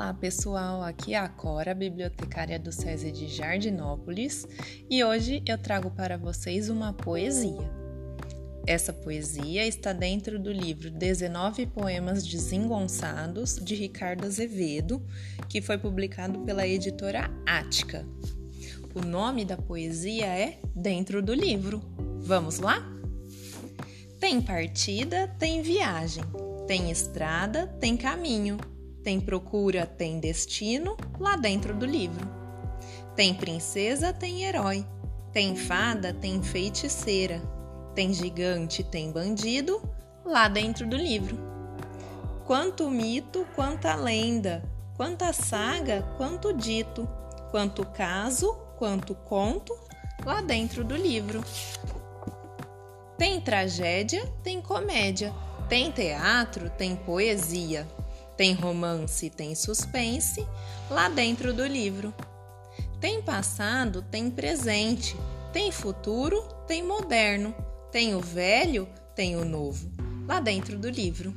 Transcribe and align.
Olá 0.00 0.14
pessoal, 0.14 0.82
aqui 0.82 1.12
é 1.12 1.18
a 1.18 1.28
Cora, 1.28 1.74
bibliotecária 1.74 2.58
do 2.58 2.72
SESI 2.72 3.12
de 3.12 3.28
Jardinópolis, 3.28 4.48
e 4.88 5.04
hoje 5.04 5.42
eu 5.46 5.58
trago 5.58 5.90
para 5.90 6.16
vocês 6.16 6.70
uma 6.70 6.94
poesia. 6.94 7.70
Essa 8.66 8.94
poesia 8.94 9.66
está 9.66 9.92
dentro 9.92 10.38
do 10.38 10.50
livro 10.50 10.90
19 10.90 11.66
Poemas 11.66 12.26
Desengonçados, 12.26 13.56
de 13.56 13.74
Ricardo 13.74 14.24
Azevedo, 14.24 15.06
que 15.50 15.60
foi 15.60 15.76
publicado 15.76 16.38
pela 16.46 16.66
editora 16.66 17.30
Ática. 17.44 18.06
O 18.94 19.02
nome 19.02 19.44
da 19.44 19.58
poesia 19.58 20.24
é 20.24 20.60
Dentro 20.74 21.20
do 21.20 21.34
Livro. 21.34 21.82
Vamos 22.20 22.58
lá? 22.58 22.82
Tem 24.18 24.40
partida, 24.40 25.28
tem 25.38 25.60
viagem, 25.60 26.24
tem 26.66 26.90
estrada, 26.90 27.66
tem 27.78 27.98
caminho 27.98 28.56
tem 29.02 29.20
procura, 29.20 29.86
tem 29.86 30.20
destino 30.20 30.96
lá 31.18 31.36
dentro 31.36 31.74
do 31.74 31.86
livro. 31.86 32.26
Tem 33.16 33.34
princesa, 33.34 34.12
tem 34.12 34.44
herói. 34.44 34.86
Tem 35.32 35.56
fada, 35.56 36.12
tem 36.12 36.42
feiticeira. 36.42 37.40
Tem 37.94 38.12
gigante, 38.12 38.82
tem 38.82 39.10
bandido 39.10 39.80
lá 40.24 40.48
dentro 40.48 40.86
do 40.86 40.96
livro. 40.96 41.38
Quanto 42.46 42.90
mito, 42.90 43.46
quanta 43.54 43.94
lenda, 43.94 44.62
quanta 44.96 45.32
saga, 45.32 46.02
quanto 46.16 46.52
dito, 46.52 47.08
quanto 47.50 47.84
caso, 47.86 48.54
quanto 48.76 49.14
conto 49.14 49.76
lá 50.24 50.40
dentro 50.40 50.84
do 50.84 50.96
livro. 50.96 51.42
Tem 53.16 53.40
tragédia, 53.40 54.26
tem 54.42 54.60
comédia, 54.60 55.32
tem 55.68 55.92
teatro, 55.92 56.70
tem 56.70 56.96
poesia, 56.96 57.86
tem 58.40 58.54
romance, 58.54 59.28
tem 59.28 59.54
suspense 59.54 60.46
lá 60.88 61.10
dentro 61.10 61.52
do 61.52 61.66
livro. 61.66 62.10
Tem 62.98 63.20
passado, 63.20 64.00
tem 64.10 64.30
presente, 64.30 65.14
tem 65.52 65.70
futuro, 65.70 66.42
tem 66.66 66.82
moderno, 66.82 67.54
tem 67.92 68.14
o 68.14 68.20
velho, 68.20 68.88
tem 69.14 69.36
o 69.36 69.44
novo, 69.44 69.90
lá 70.26 70.40
dentro 70.40 70.78
do 70.78 70.88
livro. 70.88 71.34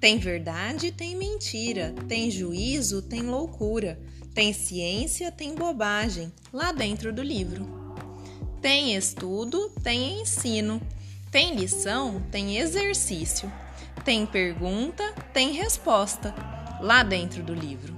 Tem 0.00 0.18
verdade, 0.18 0.90
tem 0.90 1.14
mentira, 1.14 1.94
tem 2.08 2.32
juízo, 2.32 3.00
tem 3.00 3.22
loucura, 3.22 3.96
tem 4.34 4.52
ciência, 4.52 5.30
tem 5.30 5.54
bobagem, 5.54 6.32
lá 6.52 6.72
dentro 6.72 7.12
do 7.12 7.22
livro. 7.22 7.64
Tem 8.60 8.96
estudo, 8.96 9.70
tem 9.84 10.20
ensino, 10.22 10.82
tem 11.30 11.54
lição, 11.54 12.20
tem 12.32 12.58
exercício. 12.58 13.48
Tem 14.04 14.24
pergunta, 14.24 15.12
tem 15.32 15.52
resposta 15.52 16.34
lá 16.80 17.02
dentro 17.02 17.42
do 17.42 17.54
livro. 17.54 17.96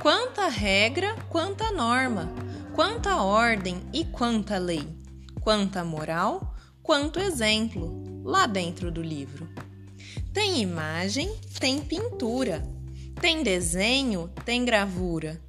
Quanta 0.00 0.48
regra, 0.48 1.14
quanta 1.28 1.70
norma, 1.72 2.32
quanta 2.74 3.22
ordem 3.22 3.82
e 3.92 4.04
quanta 4.04 4.56
lei, 4.58 4.86
quanta 5.40 5.84
moral, 5.84 6.54
quanto 6.82 7.18
exemplo 7.18 8.22
lá 8.24 8.46
dentro 8.46 8.90
do 8.90 9.02
livro. 9.02 9.48
Tem 10.32 10.60
imagem, 10.60 11.34
tem 11.58 11.80
pintura, 11.80 12.62
tem 13.20 13.42
desenho, 13.42 14.30
tem 14.44 14.64
gravura, 14.64 15.40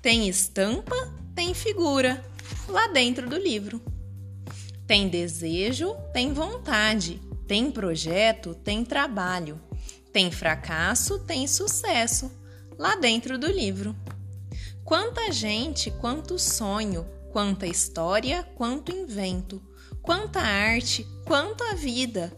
tem 0.00 0.28
estampa, 0.28 0.96
tem 1.34 1.52
figura 1.52 2.24
lá 2.68 2.88
dentro 2.88 3.28
do 3.28 3.36
livro. 3.36 3.80
Tem 4.86 5.08
desejo, 5.08 5.94
tem 6.14 6.32
vontade, 6.32 7.20
tem 7.48 7.70
projeto, 7.70 8.54
tem 8.54 8.84
trabalho. 8.84 9.58
Tem 10.12 10.30
fracasso, 10.30 11.20
tem 11.20 11.46
sucesso. 11.46 12.30
Lá 12.78 12.94
dentro 12.94 13.38
do 13.38 13.46
livro. 13.50 13.96
Quanta 14.84 15.32
gente, 15.32 15.90
quanto 15.90 16.38
sonho, 16.38 17.06
quanta 17.32 17.66
história, 17.66 18.42
quanto 18.54 18.92
invento, 18.92 19.62
quanta 20.02 20.40
arte, 20.40 21.06
quanta 21.24 21.74
vida 21.74 22.32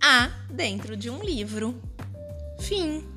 há 0.00 0.28
dentro 0.50 0.96
de 0.96 1.08
um 1.08 1.22
livro. 1.22 1.80
Fim. 2.60 3.08